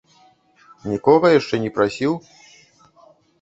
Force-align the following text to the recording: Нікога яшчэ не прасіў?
Нікога 0.91 1.27
яшчэ 1.39 1.55
не 1.67 1.71
прасіў? 1.75 2.13